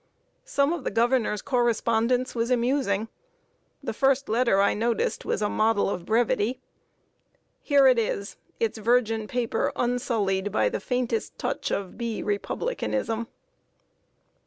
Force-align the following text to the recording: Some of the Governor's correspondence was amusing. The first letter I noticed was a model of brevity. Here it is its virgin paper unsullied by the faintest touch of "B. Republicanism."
Some 0.45 0.73
of 0.73 0.83
the 0.83 0.89
Governor's 0.89 1.43
correspondence 1.43 2.33
was 2.33 2.49
amusing. 2.49 3.07
The 3.83 3.93
first 3.93 4.27
letter 4.29 4.59
I 4.59 4.73
noticed 4.73 5.25
was 5.25 5.43
a 5.43 5.47
model 5.47 5.91
of 5.91 6.07
brevity. 6.07 6.59
Here 7.61 7.85
it 7.85 7.99
is 7.99 8.35
its 8.59 8.79
virgin 8.79 9.27
paper 9.27 9.71
unsullied 9.75 10.51
by 10.51 10.69
the 10.69 10.79
faintest 10.79 11.37
touch 11.37 11.69
of 11.69 11.99
"B. 11.99 12.23
Republicanism." 12.23 13.27